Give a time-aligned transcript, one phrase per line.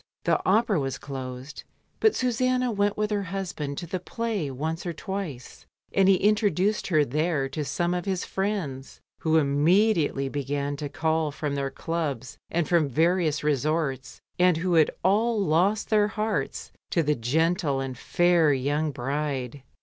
[0.23, 1.63] The Opera was closed^
[1.99, 6.87] but Susanna went with her husband to the play once or twice, and he introduced
[6.87, 12.39] her th^re to some of his friends, who immediately began to call from their clubs
[12.49, 18.51] and from various resorts, and who all lost their hearts to the gentle and fair
[18.51, 19.61] young bride.